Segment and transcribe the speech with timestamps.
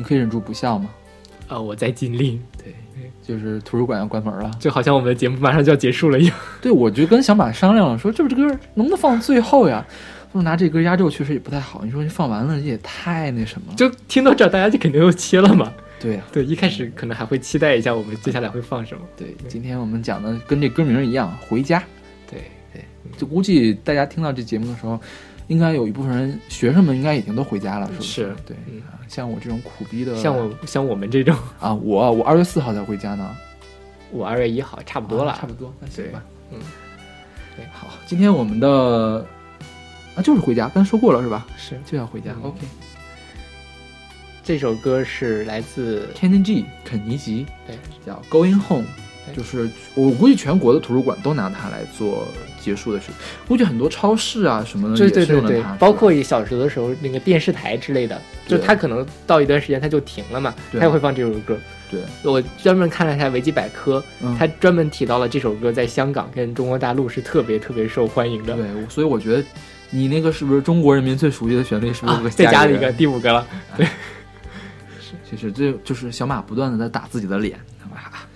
[0.00, 0.88] 你可以忍住不笑吗？
[1.46, 2.74] 啊，我在尽力，对，
[3.22, 6.34] 就是图书馆要关门了，就好像我们的节目马上就要结束了一样。
[6.62, 9.86] 对，我就跟小马商量了，说这不这歌能不能放最后呀？
[10.32, 11.84] 说拿这歌压轴确实也不太好。
[11.84, 13.76] 你说你放完了这也太那什么了。
[13.76, 15.70] 就听到这儿，大家就肯定又切了嘛。
[16.00, 19.02] 对呀，对，一开始可能还会期待一下我们接下来会放什么。
[19.18, 21.82] 对，今天我们讲的跟这歌名一样，回家。
[22.30, 22.82] 对对，
[23.18, 24.98] 就估计大家听到这节目的时候，
[25.50, 28.36] 应该有一部分人学生们应该已经都回家了，是不是？
[28.46, 28.56] 对，
[29.08, 31.36] 像我这种苦逼的，像我像我们这种。
[31.58, 33.36] 啊，我我二月四号才回家呢，
[34.12, 36.22] 我二月一号，差不多了，差不多，那行吧，
[36.52, 36.58] 嗯，
[37.56, 39.26] 对，好，今天我们的。
[40.14, 41.46] 啊，就是回家，刚才说过了是吧？
[41.56, 42.32] 是，就要回家。
[42.42, 42.58] OK，
[44.44, 48.86] 这首歌是来自 Kenny G 肯尼吉，对，叫 Going Home，
[49.36, 52.26] 就是我估计全国的图书馆都拿它来做
[52.60, 53.12] 结束的曲，
[53.46, 61.58] 估计很多超市啊什么的对对对对，包括小时的时候那个电视台之类的，就它可能到一段时间它就停了嘛，它也会放这首歌。
[61.90, 64.02] 对，我专门看了一下维基百科，
[64.38, 68.54] 它专门提到了这首歌在香港跟中国大陆是特别特别受欢迎的。
[68.54, 69.44] 对，所以我觉得。
[69.92, 71.92] 你那个是不是中国人民最熟悉的旋律？
[71.92, 73.44] 是不是再加了一个第五个了？
[73.76, 73.84] 对，
[75.00, 78.28] 是， 其实这就是小马不断的在打自己的脸，好吧？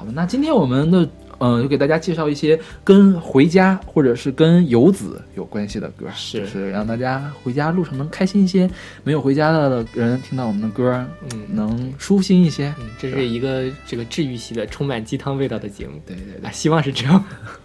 [0.00, 1.06] 好吧，那今天我们的
[1.40, 8.66] 嗯，就给大家介绍一些跟回家或者是跟游子有关系的歌，是，是让大家回家路上能开心一些，
[9.04, 12.74] 没有回家的人听到我们的歌，嗯，能舒心一些。
[12.80, 16.00] 嗯，这是一个这个治愈系的、充满鸡汤味道的节目。
[16.06, 17.22] 对对对，希望是这样。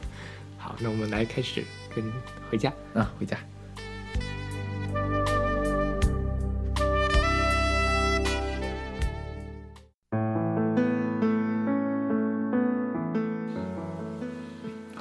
[0.60, 1.64] 好，那我们来开始
[1.96, 2.04] 跟。
[2.52, 3.36] 回家啊，回家。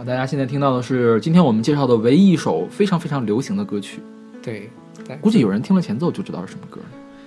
[0.07, 4.03] 大家现在听到的是今天我们介绍的唯一一首非常非常流行的歌曲。
[4.43, 4.71] 对，
[5.19, 6.87] 估计有人听了前奏就知道是什么歌了。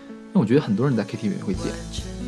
[0.10, 1.74] 因为我觉得很多人在 KTV 会点。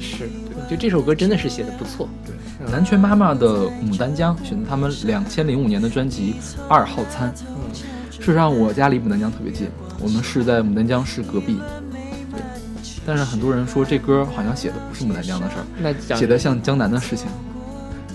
[0.02, 0.28] 是，
[0.68, 2.10] 就这首歌真的是写的不错。
[2.26, 2.34] 对，
[2.72, 6.34] 南拳妈妈的《牡丹江》选择他们两千零五年的专辑
[6.68, 7.32] 《二号餐》。
[7.48, 7.70] 嗯
[8.12, 9.68] 事实上，我家离牡丹江特别近，
[10.02, 11.58] 我们是在牡丹江市隔壁。
[12.32, 12.42] 对，
[13.06, 15.56] 但是很多人说这歌好像写的不是牡丹江的事
[16.12, 17.28] 儿，写的像江南的事情，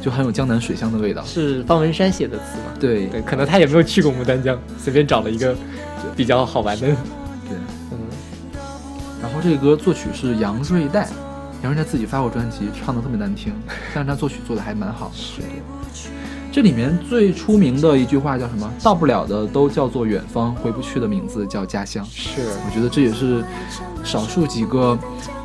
[0.04, 1.24] 就很有江南水乡的味道。
[1.24, 2.74] 是方文山写的词吗？
[2.78, 5.56] 对对，可能他也没有去过牡丹江，随便找了一个
[6.14, 6.86] 比较好玩的。
[6.88, 7.56] 对，
[7.90, 7.98] 嗯。
[9.22, 11.08] 然后这个歌作曲是杨瑞代，
[11.62, 13.54] 杨瑞代自己发过专辑，唱的特别难听，
[13.94, 15.10] 但是他作曲做的还蛮好。
[15.14, 15.40] 是。
[16.52, 18.70] 这里面最出名的一句话叫什么？
[18.82, 22.06] 到不了的都叫做远方，回不去的名字叫家乡。
[22.12, 23.42] 是，我觉得这也是
[24.04, 24.98] 少数几个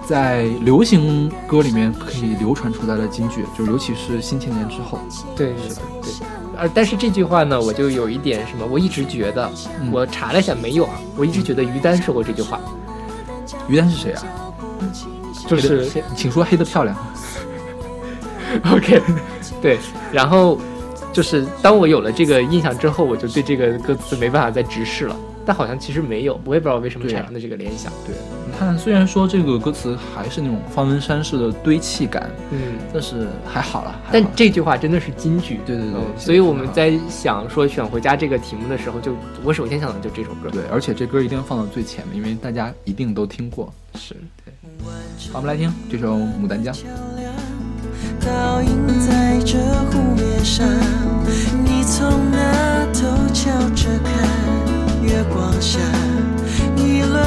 [0.09, 4.99] 在流行歌里面可以流传出来的金句，就尤其是新千年之后。
[5.35, 6.11] 对，是的，对。
[6.57, 9.47] 呃，但是这句话呢，我就有一点什么，我一直觉得，
[9.91, 12.59] 我查了一下没有啊，我一直觉得于丹说过这句话。
[13.67, 14.23] 于丹是谁啊？
[15.47, 16.97] 就是请说黑的漂亮。
[18.73, 18.99] OK，
[19.61, 19.77] 对，
[20.11, 20.59] 然后。
[21.11, 25.15] 就是当我有了这个印象之后，我就对这个歌词没办法再直视了。
[25.43, 27.91] 但好像其实没有，我也不知道为什么产生的这个联想。
[28.05, 28.15] 对，
[28.45, 32.59] 你看，虽然说这个歌词还是那种方文山式的堆砌感，嗯，
[32.91, 33.95] 但是还好了。
[34.11, 35.61] 但这句话真的是金句。
[35.65, 36.01] 对对对。
[36.17, 40.49] 所以我们在想说选回家这个题目的时候，就我首先想的就这首歌。
[40.51, 43.73] 对，而且这歌一定要放到最前面，因为大家一定都听过。
[43.95, 44.53] 是对。
[45.31, 46.73] 好，我们来听这首《牡丹江》。
[48.21, 48.69] 倒映
[48.99, 49.57] 在这
[49.89, 50.67] 湖面上，
[51.63, 55.79] 你从那头瞧着看，月光下，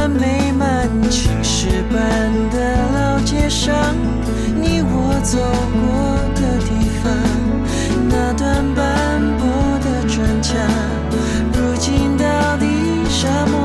[0.09, 3.75] 美满青石板的老街上，
[4.61, 5.39] 你我走
[5.73, 6.71] 过的地
[7.03, 7.13] 方，
[8.09, 9.47] 那段斑驳
[9.81, 10.57] 的砖墙，
[11.53, 12.67] 如今到底
[13.09, 13.62] 什么？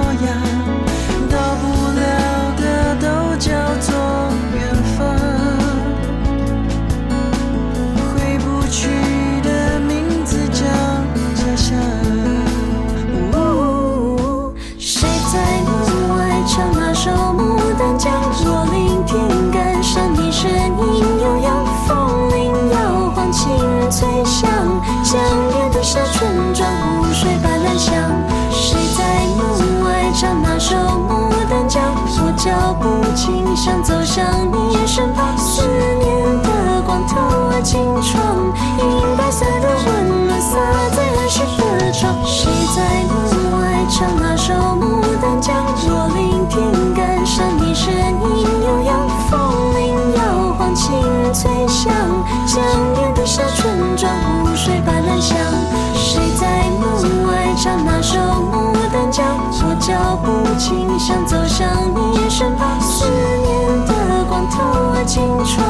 [65.08, 65.66] 青春，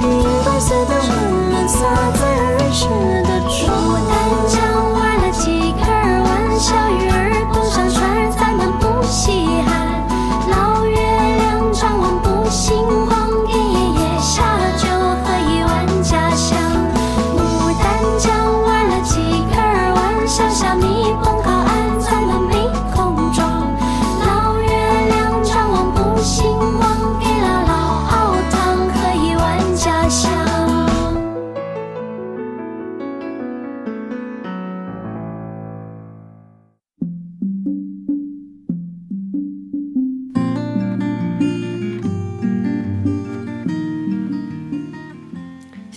[0.00, 1.78] 银白色的温暖洒
[2.14, 2.35] 在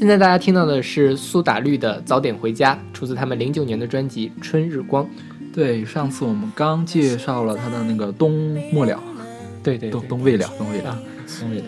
[0.09, 5.06] 在大家听到的是苏打绿的《早点回家》，出自他们零九年的专辑《春日光》。
[5.53, 8.95] 对，上次我们刚介绍了他的那个《冬末了》，
[9.61, 11.00] 对对冬冬未了，冬未了啊，
[11.39, 11.65] 冬未了。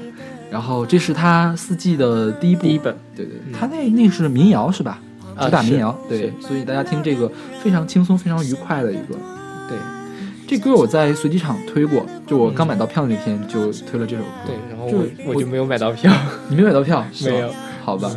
[0.50, 5.00] 然后这是他四季的第一部，第一本，对对，嗯他那那是民谣是吧？
[5.36, 7.32] 啊主打民是谣，对，所以大家听这个
[7.64, 9.16] 非常轻松、非常愉快的一个。
[9.70, 9.78] 对
[10.48, 14.30] 这歌我在随机场推过，就我刚买到票那天就推了这首歌。
[14.48, 16.12] 对，然后就我我就没有买到票，
[16.50, 17.06] 你没买到票？
[17.24, 17.52] 没有。
[17.92, 18.16] 好吧，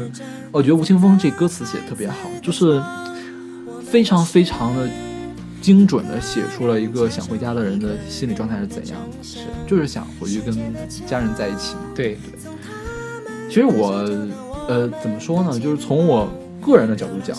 [0.53, 2.81] 我觉得吴青峰这歌词写的特别好，就是
[3.85, 4.89] 非常非常的
[5.61, 9.39] 精准的写出了一个想回家的人的心理状态是怎样的，是。
[9.67, 10.55] 就是想回去跟
[11.07, 11.75] 家人在一起。
[11.95, 12.17] 对。
[12.17, 12.19] 对，
[13.49, 13.89] 其实我
[14.69, 16.29] 呃怎么说呢，就是从我
[16.61, 17.37] 个人的角度讲，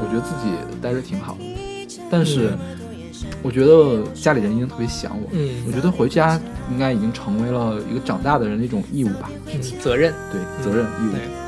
[0.00, 2.52] 我觉得自己待着挺好的，但是
[3.42, 5.28] 我觉得家里人一定特别想我。
[5.32, 5.50] 嗯。
[5.66, 6.40] 我觉得回家
[6.70, 11.45] 应该已经成为了一个长大的人的一种义务吧，嗯，责任，对，责任义务。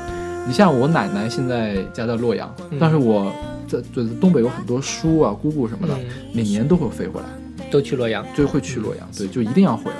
[0.49, 3.31] 对，你像我奶奶现在家在洛阳，嗯但是我
[3.67, 7.27] 在就是东北有很多叔啊、姑姑什么的，嗯每年都会飞回来，
[7.69, 9.97] 都去洛阳，就会去洛阳，对，就一定要回来。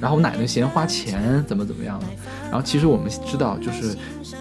[0.00, 2.06] 然后我奶奶嫌花钱怎么怎么样的，
[2.50, 3.94] 然后其实我们知道，就是，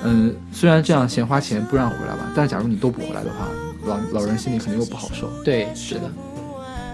[0.04, 3.48] 嗯，虽然这样嫌花钱不让回来吧，但是假如你都不回来的话，
[3.86, 5.30] 老老人心里肯定又不好受。
[5.44, 6.02] 对，是的。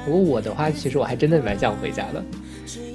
[0.06, 2.22] 不过我的话，其实我还真的蛮想回家的，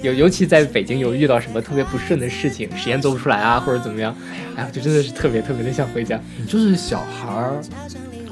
[0.03, 4.15] 尤尤其在北京有遇到什么特别不顺的事情，实验做不出来啊，或者怎么样，
[4.57, 6.21] 哎呀，就真的是特别特别的想回家。
[6.39, 7.61] 你就是小孩儿，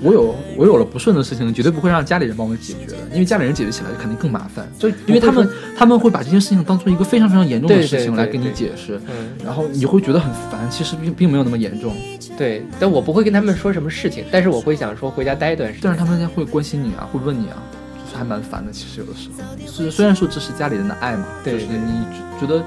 [0.03, 11.95] 我有我有了不顺的事情，绝对不会让家里人帮我解决的，因为家里人解决起来肯定更麻烦，就因为他们他们会把这件事情当做一个非常非常严重的事情来跟你解释，嗯，然后你会觉得很烦，其实并并没有那么严重，
[12.37, 15.83] 对，但我不会跟他们说什么事情，但是我会想说回家待一段时间。
[15.85, 17.80] 但是他们会关心你啊，会问你啊，就是
[18.17, 18.73] 还蛮烦的。
[18.73, 22.05] 其实有的时候，是虽然说这是家里人的爱嘛，对就是你
[22.41, 22.63] 觉得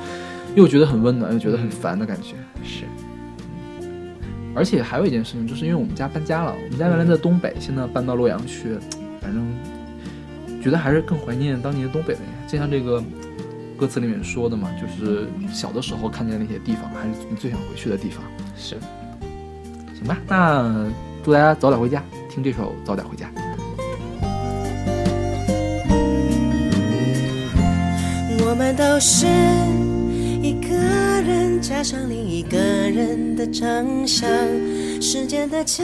[0.56, 2.36] 又觉得很温暖，又觉得很烦的感觉。
[2.63, 2.86] 是，
[4.56, 8.78] 而且还有一件事情，就是因为我们家搬家了，我们家原来在东北，现在搬到洛阳去，
[9.22, 12.19] 反正觉得还是更怀念当年东北的。
[12.48, 13.04] 就像这个
[13.78, 18.24] 歌词里面说的嘛，就是小的时候看见那些地方，还是你最想回去的地方。
[18.56, 18.78] 是，
[19.96, 20.86] 行吧，那
[21.24, 23.28] 祝大家早点回家，听这首《早点回家》。
[28.54, 29.26] 我们都是
[30.44, 30.76] 一个
[31.26, 34.30] 人加上另一个人的长相，
[35.02, 35.84] 时间的墙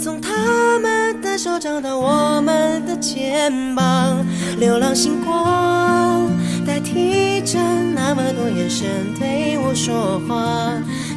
[0.00, 4.24] 从他们的手掌到我们的肩膀，
[4.58, 6.30] 流浪星光
[6.66, 7.58] 代替着
[7.94, 8.86] 那么多眼神
[9.18, 10.72] 对我说话，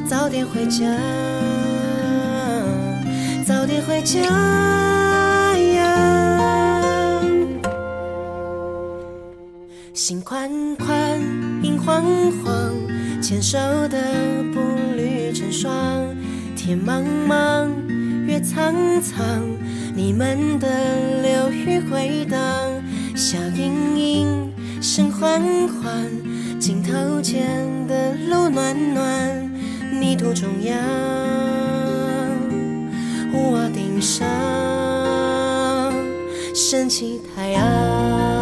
[0.10, 0.86] 早点回家，
[3.46, 5.37] 早点回家。
[10.08, 11.20] 心宽宽，
[11.64, 12.02] 影晃
[12.42, 12.74] 晃，
[13.22, 13.58] 牵手
[13.90, 13.98] 的
[14.54, 14.62] 步
[14.96, 16.16] 履成双。
[16.56, 17.68] 天茫茫，
[18.26, 19.42] 月苍苍，
[19.94, 20.70] 你们的
[21.22, 22.40] 流语回荡。
[23.18, 26.10] 笑盈盈，声缓缓，
[26.58, 27.46] 镜头前
[27.90, 29.52] 的路暖暖。
[29.92, 30.80] 泥土中央，
[33.34, 34.26] 屋顶上，
[36.56, 38.37] 升起太阳。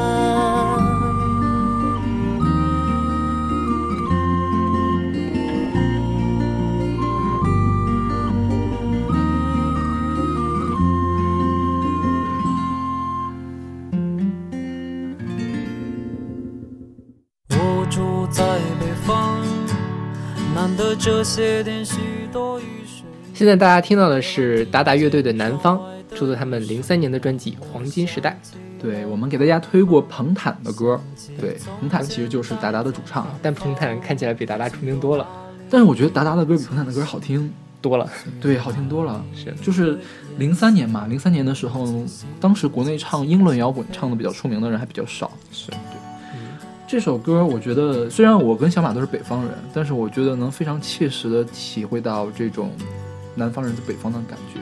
[21.05, 21.99] 这些天许
[22.33, 23.05] 多雨水。
[23.31, 25.77] 现在大家听到的是达达乐队的《南方》，
[26.17, 28.35] 出自他们零三年的专辑《黄金时代
[28.81, 30.99] 对，我们给大家推过彭坦的歌，
[31.39, 35.27] 对，彭坦其实就是达达的主唱，》，但彭坦看起来比达达出名多了，
[35.69, 38.09] 但是我觉得达达的歌比彭坦的歌好听，多了。
[38.41, 39.23] 对，好听多了。
[39.35, 39.99] 是就是
[40.39, 41.87] 零三年嘛，零三年的时候，
[42.41, 45.94] 当时国内唱英伦摇滚唱的比较出名的人还比较少，是，对。
[46.95, 52.71] 这首歌，我觉得虽然我跟小马都是北方人，但是我觉得能非常切实的体会到这种
[53.35, 54.61] 南方人在北方的感觉。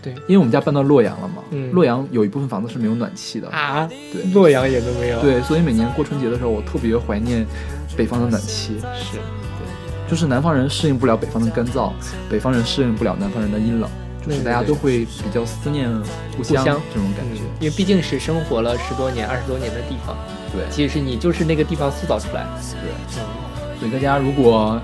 [0.00, 7.46] 对因为我们家搬到洛阳了嘛，嗯洛阳有一部分房子是没有暖气的，啊，对洛阳也都没有。，对，所以每年过春节的时候，我特别怀念
[7.94, 8.78] 北方的暖气。
[8.94, 11.92] 是，对就是南方人适应不了北方的干燥，
[12.30, 15.90] 北方人适应不了南方人的阴冷，就是对对大家都会比较思念
[16.36, 17.40] 故乡乡这种感觉。
[17.42, 20.16] 嗯，因为毕竟是生活了十多年、二十多年的地方，
[20.52, 22.46] 对其实你就是那个地方塑造出来。
[22.82, 24.80] 对，嗯，所以大家如果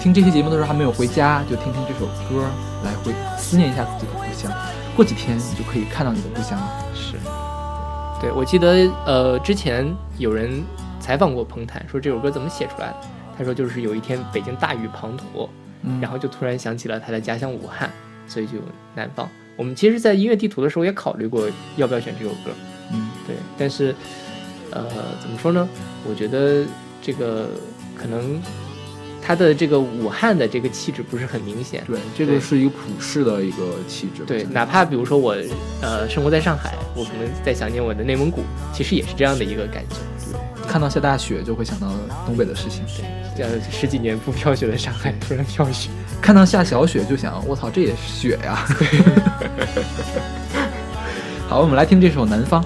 [0.00, 2.44] 听这期节目的时候还没有回家，就听听这首歌，
[2.84, 4.52] 来回思念一下自己的故乡。
[4.94, 6.68] 过几天你就可以看到你的故乡了。
[6.94, 7.16] 是。
[8.20, 9.86] 对，我记得呃，之前
[10.18, 10.62] 有人
[11.00, 12.96] 采访过彭坦，说这首歌怎么写出来的。
[13.36, 15.48] 他说就是有一天北京大雨滂沱，
[15.82, 17.90] 嗯然后就突然想起了他的家乡武汉，
[18.26, 18.54] 所以就
[18.94, 19.28] 南方。
[19.56, 22.50] 我们其实，在音乐地图的时候也考虑过要不要选这首歌，
[22.92, 23.94] 嗯，对，但是，
[24.70, 24.84] 呃，
[25.20, 25.68] 怎么说呢？
[26.08, 26.64] 我觉得
[27.02, 27.50] 这个
[27.94, 28.40] 可能
[29.20, 31.84] 它的这个武汉的这个气质不是很明显。
[31.86, 34.24] 对，这个是一个普世的一个气质。
[34.24, 35.36] 对，哪怕比如说我
[35.82, 39.96] 呃生活在上海，我可能在想念我的内蒙古，其实也是这样的一个感觉。
[40.68, 41.88] 看到下大雪就会想到
[42.26, 42.82] 东北的事情，
[43.36, 45.90] 这样十几年不飘雪的上海突然飘雪，
[46.20, 48.66] 看到下小雪就想，我操，这也是雪呀。
[51.48, 52.62] 好，我们来听这首《南方》。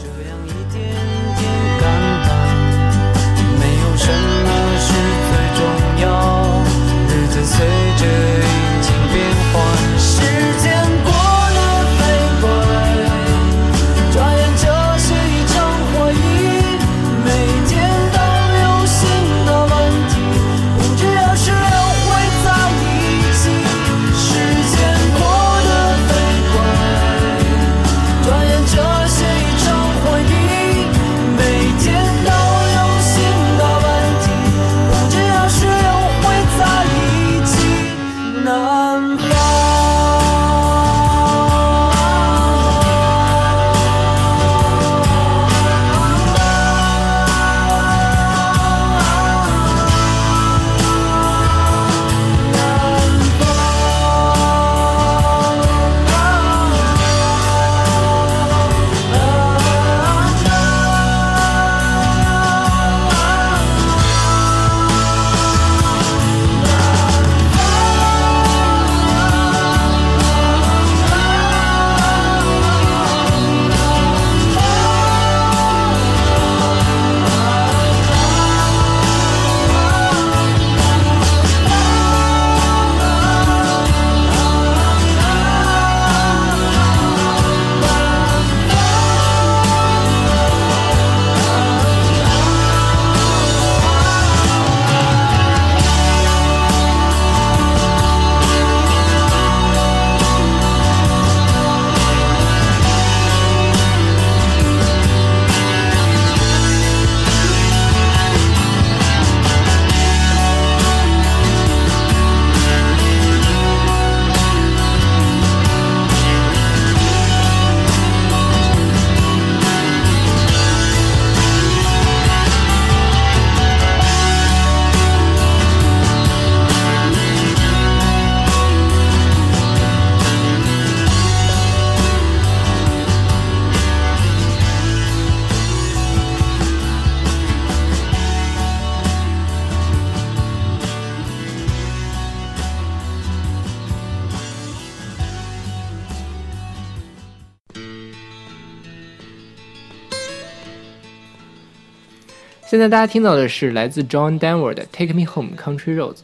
[152.76, 156.16] 现在大家听到的是来自 John Denver 的《Take Me Home Country Roads》，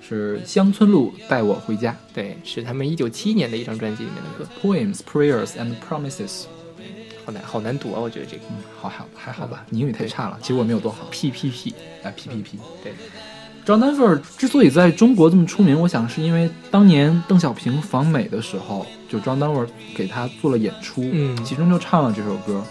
[0.00, 1.96] 是乡村路带我回家。
[2.14, 6.44] 对，是他们一九七一年的一张专辑里面的歌，，Poems, Prayers and Promises。
[7.26, 8.44] 好难好难读啊，我觉得这个。
[8.50, 11.08] 嗯，好好还好吧，你英语太差了，其实我没有多好。
[11.10, 12.58] P P P，哎，P P P。
[12.84, 12.92] 对
[13.66, 19.66] ，John Denver 之所以在中国这么出名，我想是因为当年邓小平访美的时候，就 John Denver
[19.96, 21.36] 给他做了演出，嗯。
[21.44, 22.62] 其中就唱了这首歌，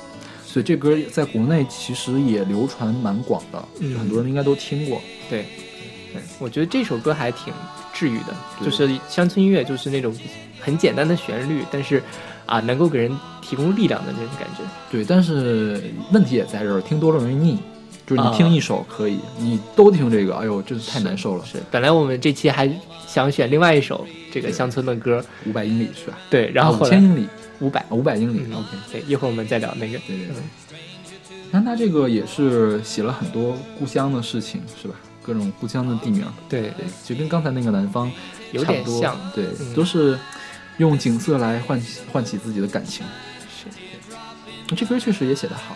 [0.51, 4.99] 所以这歌在国内其实也流传蛮广的，嗯就很多人应该都听过。
[5.29, 5.45] 对，
[6.11, 7.53] 对，我觉得这首歌还挺
[7.93, 10.11] 治愈的，就是乡村音乐，就是那种
[10.59, 12.01] 很简单的旋律，但是
[12.47, 14.63] 啊，能够给人提供力量的那种感觉。
[14.89, 17.59] 对，但是问题也在这儿，听多了容易腻。
[18.09, 21.45] 就是你啊听一首可以，你都听这个，哎呦，真是太难受了。
[21.45, 22.67] 是，本来我们这期还
[23.07, 26.17] 想选另外一首这个乡村的歌，五百英里是吧？
[26.27, 27.27] 对，然后五千英里，
[27.59, 28.41] 五百，五百英里。
[28.49, 29.99] 嗯 OK，对，一会儿我们再聊那个。
[29.99, 30.35] 对对对。
[31.51, 34.95] 那他这个也是写了很多故乡的事情，是吧？
[35.21, 38.11] 各种故乡的地名，对对，就跟刚才那个南方
[38.51, 40.17] 有点像对，嗯都是
[40.77, 43.05] 用景色来唤起唤起自己的感情。
[43.47, 43.67] 是，
[44.75, 45.75] 这歌确实也写得好，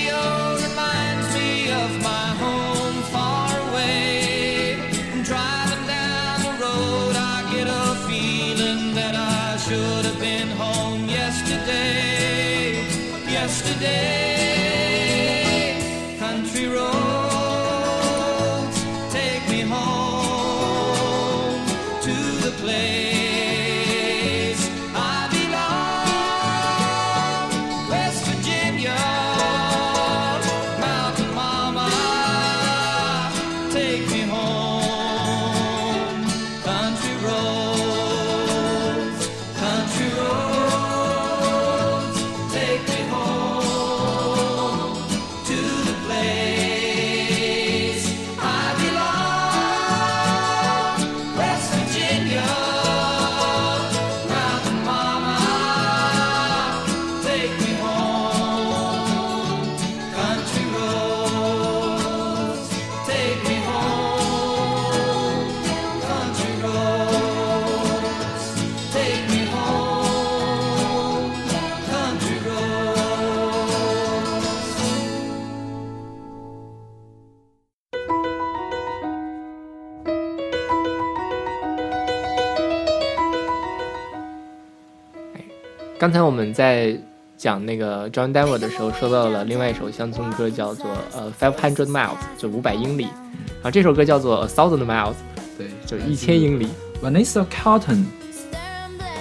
[86.01, 86.97] 刚才我们在
[87.37, 93.03] 讲那个 John Denver 的时候，说到了另外一首乡村歌，叫做呃 Five Hundred Miles，就五百英里。
[93.03, 95.13] 然后这首歌叫做 A Thousand Miles，
[95.59, 96.69] 对，就一千英里。
[97.03, 98.03] Vanessa Carlton，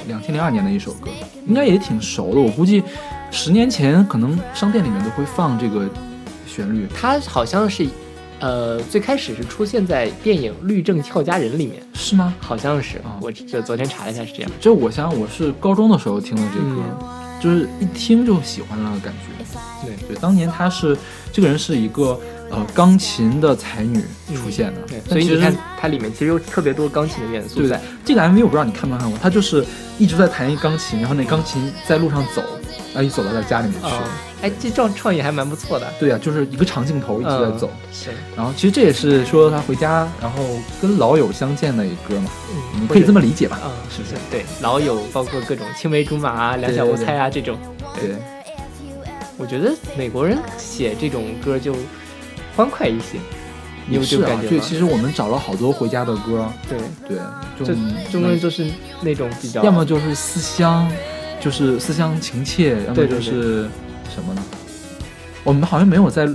[0.07, 1.11] 两千零二年的一首歌，
[1.47, 2.41] 应该也挺熟的。
[2.41, 2.83] 我估计
[3.31, 5.87] 十年前可能商店里面都会放这个
[6.47, 6.89] 旋律。
[6.99, 7.87] 它好像是
[8.41, 12.35] 呃最开始是出现在电影《律政俏佳人》里面，是吗？
[12.41, 12.99] 好像是。
[12.99, 14.51] 啊我这昨天查了一下是这样。
[14.61, 16.83] 这我想我是高中的时候听的这歌，
[17.41, 19.45] 就是一听就喜欢了，感觉。
[19.85, 20.97] 对对，当年她是
[21.33, 27.79] 这个人是一个呃钢琴的才女出现的，所以你看它里面其实有特别多钢琴的元素对对。
[28.05, 29.65] 这个 MV 我不知道你看没看过，他就是
[29.99, 32.43] 一直在弹一钢琴，然后那钢琴在路上走，
[32.93, 33.89] 然后一走到他家里面去。
[34.41, 35.87] 啊、哎，这创创意还蛮不错的。
[35.99, 37.71] 对呀、就是一个长镜头一直在走。
[37.93, 40.43] 是，然后其实这也是说他回家，然后
[40.81, 43.59] 跟老友相见的一歌嘛，嗯你可以这么理解吧？
[43.63, 47.59] 啊、是是，对，老友包括各种青梅竹马啊、两小无猜啊这种。
[47.95, 48.17] 对，
[49.37, 51.75] 我觉得美国人写这种歌就
[52.57, 53.19] 欢快一些，
[53.87, 54.65] 你有这是啊对，种感觉吗？
[54.67, 57.19] 其实我们找了好多回家的歌，对，对，
[57.59, 57.75] 就就
[58.11, 58.67] 中国人就是
[59.03, 60.91] 那种比较，要么就是思乡，
[61.41, 63.69] 就是思乡情切，要么对对就是
[64.15, 64.43] 什么呢？
[65.43, 66.27] 我们好像没有在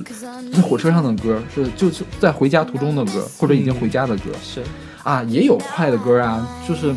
[0.51, 4.63] 在火车上的歌，是就是在回家途中的歌，或者已经回家的歌、是。
[5.03, 6.91] 啊，也有快的歌啊，就是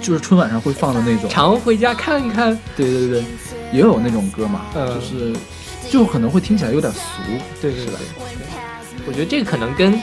[0.00, 2.58] 就是春晚上会放的那种，常回家看看。
[2.76, 3.24] 对对对，
[3.72, 4.88] 也有那种歌嘛，嗯。
[4.88, 5.32] 就是
[5.88, 7.00] 就可能会听起来有点俗，
[7.60, 7.94] 对对对。
[9.06, 9.96] 我觉得这个可能跟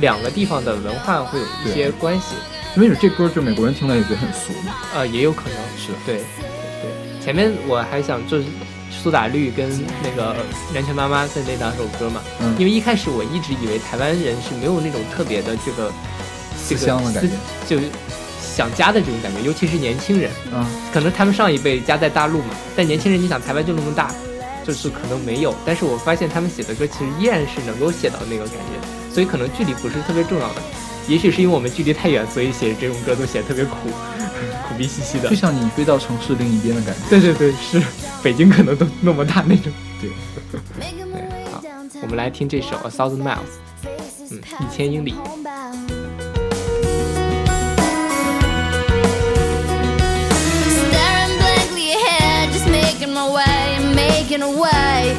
[0.00, 2.34] 两个地方的文化会有一些关系，
[2.74, 4.74] 没准这歌就美国人听了也觉得很俗嘛。
[4.94, 5.56] 呃，也有可能。
[5.78, 5.92] 是。
[6.04, 7.24] 对对。
[7.24, 8.44] 前面我还想就是
[8.90, 9.70] 苏打绿跟
[10.02, 10.36] 那个
[10.74, 12.54] 南拳妈妈的那两首歌嘛，嗯。
[12.58, 15.92] 因为一开始我一直以为台湾人是没有那种特别的这个
[16.68, 17.30] 这个思乡的感觉。
[17.66, 17.84] 就是
[18.40, 24.12] 想家的这种感觉，尤其是年轻人，嗯，可能他们上一辈家在大陆嘛，但年轻人你想台湾就那么大，
[24.66, 30.60] 就是可能没有，但是我发现他们写的歌其实依然是能够写到那个感觉，所以可能距离不是特别重要的，
[31.08, 33.76] 也许是因为我们距离太远，所以写这种歌都写得特别，苦
[34.80, 35.36] 逼兮兮的就。
[35.36, 37.00] 像你飞到城市另一边的感觉。
[37.10, 37.82] 对对对，是
[38.22, 39.70] 北京可能都那么大那种。
[40.00, 40.08] 对，
[40.48, 41.04] 对，
[41.52, 41.62] 好，
[42.00, 43.36] 我们来听这首《A Thousand Miles》，
[44.30, 45.14] 嗯，一千英里。
[50.72, 55.14] Staring blankly ahead, just making my way, making a way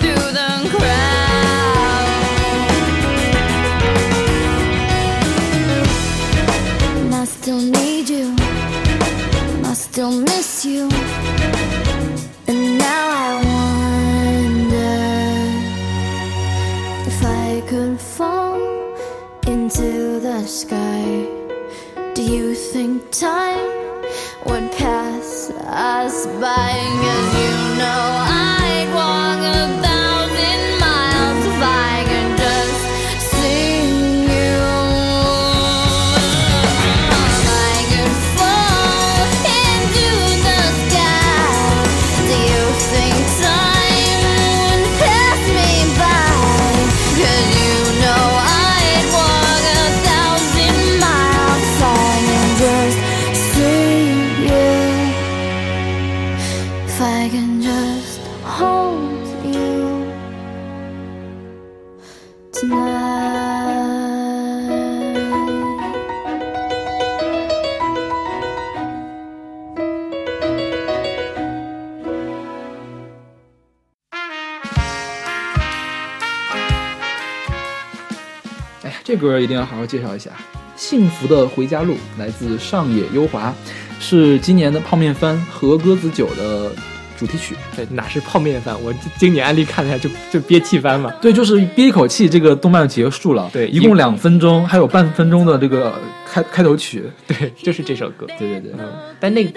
[79.12, 80.30] 这歌一定要好好介绍一下，
[80.78, 83.54] 《幸福的回家路》来自上野优华，
[84.00, 86.71] 是今年的泡面番和鸽子酒的
[87.17, 87.54] 主题曲。
[87.76, 88.74] 对，哪是泡面番？
[88.82, 91.12] 我经典案例看了一下，就就憋气番嘛。
[91.21, 93.50] 对，就是憋一口气，这个动漫就结束了。
[93.52, 95.93] 对一共两分钟，还有半分钟的这个
[96.26, 97.04] 开开头曲。
[97.28, 98.26] 对，就是这首歌。
[98.39, 99.52] 对对对，嗯，但那个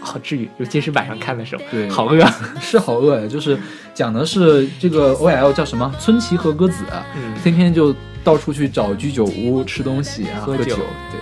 [0.00, 2.26] 好治愈，尤其是晚上看的时候，对好饿。
[2.60, 3.28] 是好饿呀！
[3.28, 3.56] 就是
[3.94, 6.82] 讲的是这个 OL 叫什么村崎和歌子，
[7.14, 7.94] 嗯天天就
[8.28, 10.76] 到处去找居酒屋吃东西啊，喝酒
[11.10, 11.18] 对，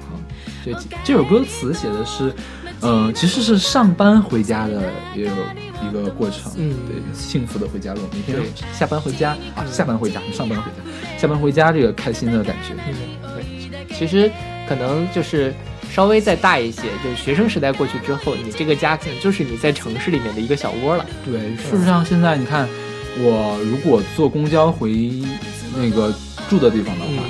[0.00, 0.18] 好
[0.64, 0.72] 这
[1.04, 2.32] 这首歌词写的是，
[2.80, 5.32] 呃，其实是上班回家的也有
[5.88, 6.74] 一个过程，嗯。
[6.88, 8.42] 对，幸福的回家路，每天
[8.72, 12.92] 下班回家啊，下班回家，上班回家，下班回家这个开心的感觉，嗯，
[13.36, 14.28] 对，其实
[14.68, 15.54] 可能就是
[15.92, 21.06] 稍微再大一些，就是学生时代过去之后，你这个家可能就是你在城市里面的一个小窝了。
[21.24, 22.68] 对，事实上现在你看，
[23.20, 25.12] 我如果坐公交回
[25.76, 26.12] 那个
[26.48, 27.22] 住的地方的话，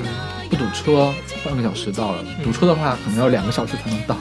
[0.48, 1.12] 不堵车，
[1.44, 4.16] 半个小时到了；堵车的话，可能要两个小时才能到。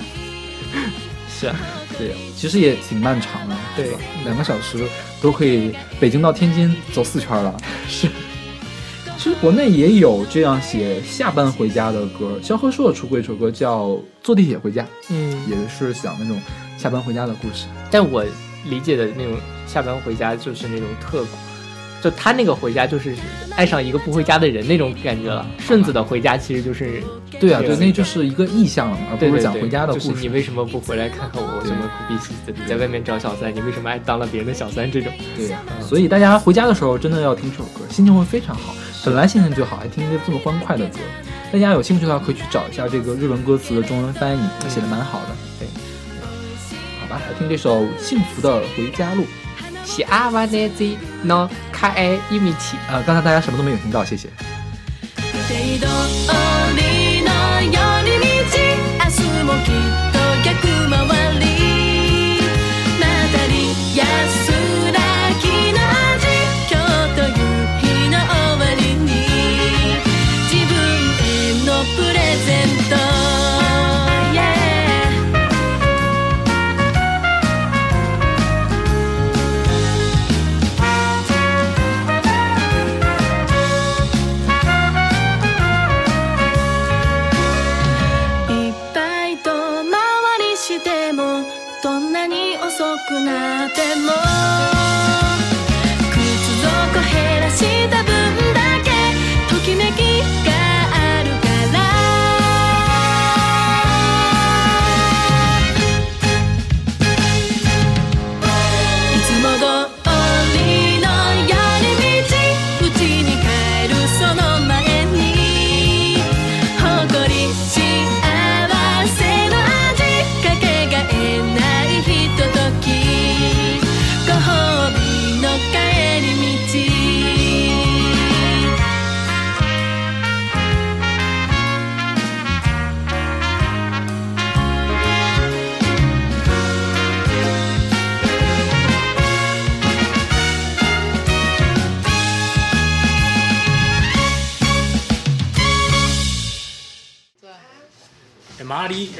[1.29, 1.55] 是啊，
[1.97, 3.91] 对，其实也挺漫长的，对。
[3.91, 3.99] 吧？
[4.25, 4.85] 两个小时
[5.21, 7.55] 都可以北京到天津走四圈了。
[7.87, 8.09] 是，
[9.17, 13.85] 其实国内也有这样写下班回家的歌，萧贺硕出过一首歌叫
[14.23, 16.41] 《坐地铁回家》，嗯，也是讲那种
[16.77, 17.67] 下班回家的故事。
[17.91, 18.25] 但我
[18.65, 21.23] 理解的那种下班回家就是那种特，
[22.01, 23.15] 就他那个回家就是
[23.55, 25.45] 爱上一个不回家的人那种感觉了。
[25.59, 27.01] 顺子的回家其实就是
[27.39, 30.07] 对啊，对，那就是一个意象了嘛，而对对对不是讲回家的故事。
[30.09, 31.59] 就是你为什么不回来看看我？
[31.59, 32.57] 我什么苦逼兮兮的？
[32.57, 34.89] 你在外面找小三，你为什么爱当了别人的小三？
[34.91, 38.75] 这种对呀、所以大家回家的时候真的要听这首歌，心情会非常好。
[39.03, 40.99] 本来心情就好，还听一个这么欢快的歌。
[41.51, 45.35] 大家有兴趣的话，可以去找一下这个日文歌词的中文翻译，写的蛮好的。
[45.59, 45.67] 对，
[46.99, 49.23] 好吧，来听这首《幸福的回家路》。
[49.87, 50.85] 喜阿瓦内兹
[51.23, 52.75] 诺卡埃伊米七。
[52.91, 54.27] 呃，刚才大家什么都没有听到，谢谢。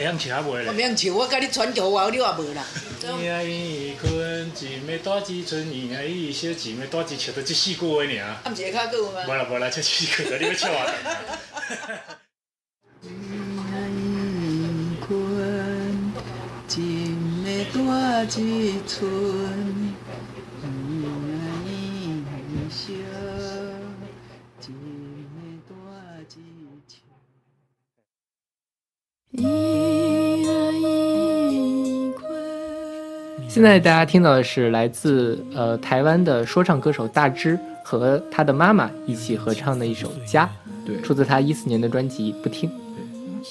[0.07, 0.71] 马里会晓请袂我咧？
[0.73, 2.63] 免笑，我甲你传球我你也无啦。
[3.21, 8.19] 伊爱伊困，一暝大几寸，伊爱伊小一暝大一笑，就即四句话尔。
[8.23, 9.21] 啊，毋是下骹有吗？
[9.27, 10.85] 无啦无啦，就四句，你要笑啊？
[15.07, 15.13] 困，
[16.69, 16.71] 一
[17.73, 19.86] 暝大一春，
[33.57, 40.45] 现在大家听到的是来自呃台湾的说唱歌手大芝和他的妈妈一起合唱的一首《家》，
[40.85, 42.69] 对，出自他一四年的专辑《不听》。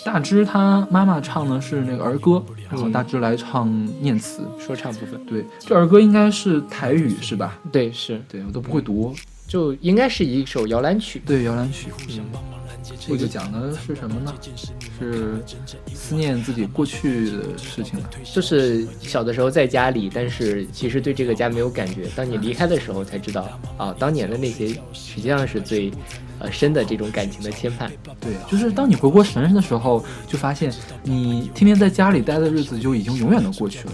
[0.04, 2.40] 大芝他妈妈唱的是那个儿歌，
[2.70, 3.68] 然后大芝来唱
[4.00, 4.42] 念词。
[4.60, 7.58] 说唱部分，对，这儿歌应该是台语是吧？
[7.72, 9.12] 对，是对我都不会读。
[9.46, 11.22] 就应该是一首摇篮曲。
[11.24, 11.88] 对，摇篮曲。
[12.08, 12.20] 嗯
[12.98, 14.32] 这个讲的是什么呢？
[14.98, 15.40] 是
[15.92, 18.00] 思念自己过去的事情。
[18.32, 22.08] 就是小的时候在家里，但是其实对这个家没有感觉。
[22.14, 25.90] 当你离开的时候，才知道啊，当年的那些实际上是最
[26.38, 27.90] 呃深的这种感情的牵绊。
[28.20, 33.92] 对，就是当你回过神的时候，就发现你天天在家里待的日子就已经永远的过去了。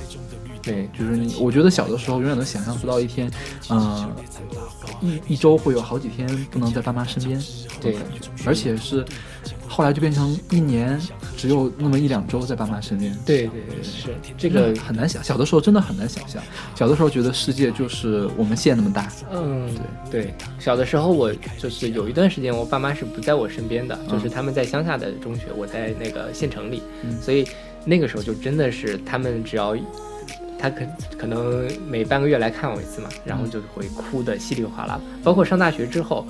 [0.63, 3.29] 对，就是你，我觉得小的时候永远都想象不到一天，
[3.69, 4.09] 嗯、
[5.01, 7.43] 一一周会有好几天不能在爸妈身边，
[7.81, 9.05] 对感觉，而且是
[9.67, 11.01] 后来就变成一年
[11.37, 13.13] 只有那么一两周在爸妈身边。
[13.27, 16.41] 对对对，是这这个个，很难想，小的时候真的很难想象。
[16.77, 19.69] 小的时候觉得世界就是我们县那么大，嗯，
[20.11, 20.35] 对对。
[20.61, 27.49] 小的时候我就是有一段时间，我爸妈是不在我身边的，就是他们在乡下的中学，我在那个县城里，嗯所以
[27.85, 29.77] 那个时候就真的是他们只要。
[30.63, 30.87] 他可
[31.19, 35.01] 可能每半个月来看我一次嘛，然后就会哭的稀里哗啦。
[35.25, 36.25] 包括上大学之后，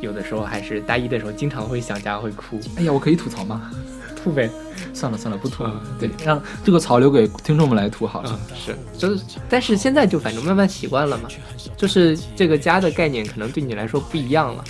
[0.00, 3.72] 有的时候还是大一的时候，经常会想家会哭，哎呀，我可以吐槽吗？
[4.14, 4.48] 吐呗。
[4.94, 5.72] 算了算了，不吐了。
[5.84, 8.38] 嗯对，让这个槽留给听众们来吐好了。
[8.50, 11.28] 嗯，是，就是，但是现在就反正慢慢习惯了嘛，
[11.76, 14.64] 就是这个家的概念可能对你来说不一样了。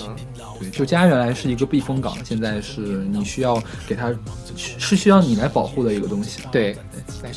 [0.00, 0.37] 嗯，对，
[0.72, 4.12] 就家原来是一个避风港，现在是你需要给它，
[4.56, 6.42] 是需要你来保护的一个东西。
[6.50, 6.76] 对，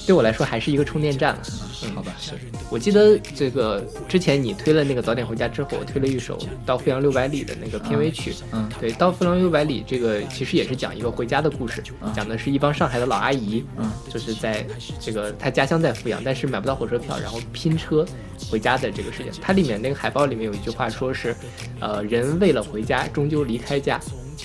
[0.05, 1.41] 对，我来说还是一个充电站了。
[1.83, 2.33] 嗯，好吧，是。
[2.69, 8.33] 我记得这个之前你推了那个早点回家之后，我推了一首《到阜阳六百里》的那个片尾曲。
[8.51, 11.83] 嗯，对，《到阜阳六百里》这个其实也是讲一个回家的故事，
[12.15, 14.65] 讲的是一帮上海的老阿姨，嗯，就是在
[14.99, 18.05] 这个她家乡在阜阳，但是买不到火车票，然后拼车
[18.49, 19.31] 回家的这个事情。
[19.41, 21.35] 它里面那个海报里面有一句话说是，
[21.79, 23.99] 呃，人为了回家，终究离开家。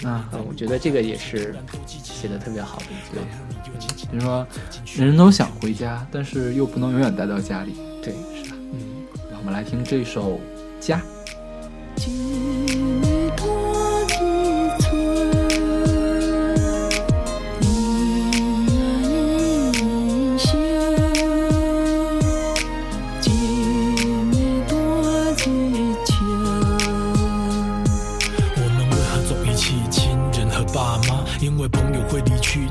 [0.05, 3.23] 啊，嗯，我觉得这个也是写的特别好的一个。
[4.11, 4.47] 比如说，
[4.95, 7.75] 人人都想回家，但是又不能永远待到家里。
[8.03, 8.79] 对，是的，嗯。
[9.31, 10.35] 让我们来听这首
[10.87, 11.01] 《家》。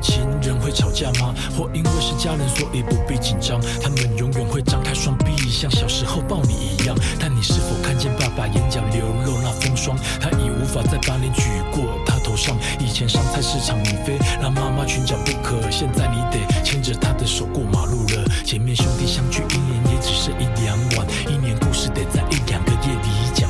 [0.02, 1.34] 亲人会吵架吗？
[1.58, 3.60] 或因为是家人，所以不必紧张？
[3.82, 6.96] 他们永远会张开双臂，像小时候抱你一样。
[7.20, 9.98] 但你是否看见爸爸眼角流露那风霜？
[10.20, 12.58] 他已无法再把脸举过他头上。
[12.80, 15.60] 以前上菜市场你飞，让妈妈裙角不可。
[15.70, 18.26] 现在你得牵着他的手过马路了。
[18.44, 23.50] 前面兄弟相聚一年也只是一两晚，一年故事得在一两个夜里讲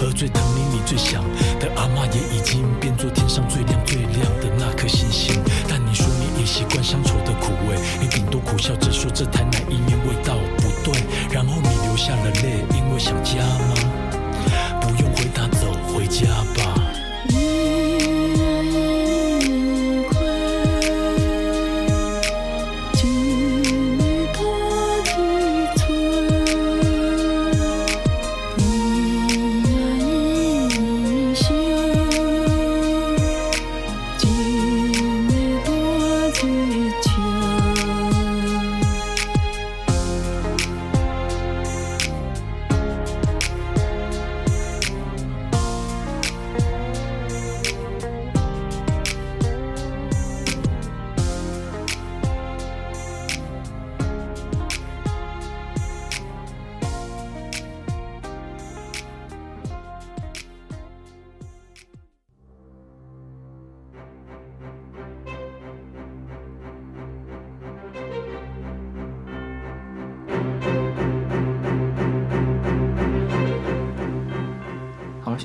[0.00, 1.22] 而最疼你、你最想
[1.58, 5.40] 的阿妈也已经变作天上最亮最亮的那颗星星。
[5.68, 13.74] 但你说你已习惯乡愁的苦味，你顶多苦笑着说这台奶意面味道不对，然后你流下了泪，因为想家吗？
[14.80, 16.85] 不用回答，走回家吧。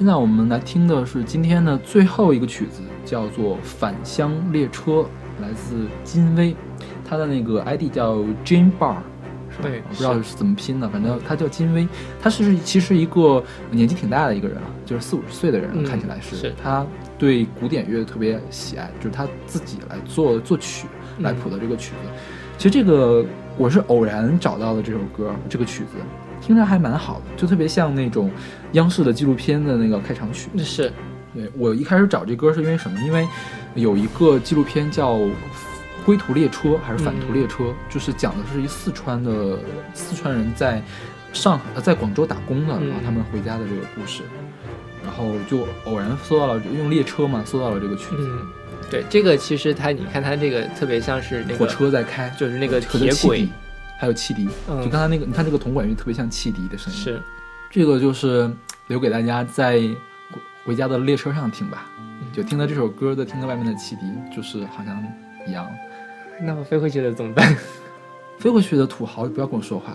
[0.01, 4.91] 现在我们来听的是今天的最后一个曲子，叫做《返乡列车》，
[5.39, 6.55] 来自金威，
[7.07, 8.95] 他的那个 ID 叫 Jin Bar，
[9.51, 9.61] 是吧？
[9.61, 11.87] 对我不知道是怎么拼的，反正他叫金威，
[12.19, 16.35] 他是其实一个年纪挺大的一个人了，就是四五十岁的人，嗯看起来是。
[16.35, 16.83] 是他
[17.19, 20.87] 对古典乐特别喜爱，就是他自己来做作曲
[21.19, 22.09] 来谱的这个曲子。
[22.57, 23.23] 其实这个
[23.55, 25.97] 我是偶然找到的这首歌，这个曲子
[26.41, 28.29] 听着还蛮好的，就特别像那种
[28.73, 30.49] 央视的纪录片的那个开场曲。
[30.57, 30.91] 是，
[31.33, 32.99] 对我一开始找这歌是因为什么？
[33.01, 33.27] 因为
[33.75, 35.15] 有一个纪录片叫
[36.05, 39.59] 《归途列车还是返途列车，就是讲的是一四川的
[39.93, 40.81] 四川人在
[41.31, 44.23] 上呃在广州打工的，嗯然后他们回家的这个故事。
[45.03, 48.47] 然后就偶然搜到了，用列车嘛，搜到了这个曲子，嗯，
[48.89, 53.49] 对，这个其实它，你看它这个特别像是那个火车在开，就是那个和铁轨
[54.01, 54.49] 还有汽笛。
[54.67, 56.99] 嗯就刚才那个，你看这个铜管乐特别像汽笛的声音。
[56.99, 57.21] 是，
[57.69, 58.51] 这个就是
[58.87, 59.95] 留给大家在回
[60.65, 61.85] 回家的列车上听吧，
[62.33, 64.01] 就听到这首歌的，听到外面的汽笛，
[64.35, 65.05] 就是好像
[65.45, 65.67] 一样。
[66.41, 67.55] 那我飞回去的怎么办？
[68.39, 69.93] 飞回去的土豪，不要跟我说话。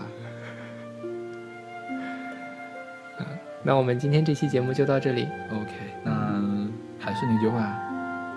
[3.61, 5.27] 那我们今天这期节目就到这里。
[5.51, 5.73] OK，
[6.05, 6.41] 那
[6.97, 7.77] 还是那句话，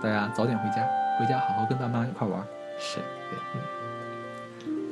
[0.02, 0.85] 大家早点回家，
[1.20, 2.44] 回家好好跟爸妈一块玩。
[2.80, 2.98] 是，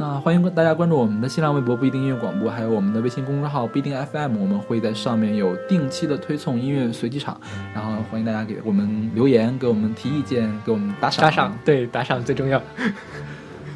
[0.01, 7.37] 那欢迎大家关注我们的新浪微博不一定音乐广播，还有我们的微信公众号不一定 FM，我们会在上面有定期的推送音乐随机场，
[7.75, 11.25] 然后欢迎大家给我们留言，给我们提意见，给我们打赏。
[11.25, 12.63] 打赏，对，打赏最重要，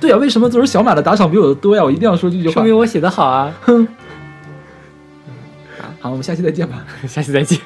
[0.00, 1.82] 对啊，为什么总是小马的打赏比我的多呀？
[1.82, 2.62] 我一定要说这句话说。
[2.62, 3.52] 明我写的好啊。
[3.62, 3.88] 哼
[5.98, 6.86] 好，我们下期再见吧。
[7.08, 7.58] 下期再见。